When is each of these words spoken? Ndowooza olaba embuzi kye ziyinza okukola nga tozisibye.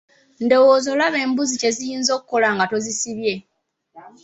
Ndowooza 0.43 0.87
olaba 0.95 1.17
embuzi 1.25 1.55
kye 1.61 1.71
ziyinza 1.77 2.11
okukola 2.17 2.47
nga 2.55 2.65
tozisibye. 2.71 3.33